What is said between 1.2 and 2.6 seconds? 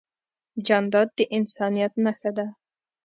انسانیت نښه ده.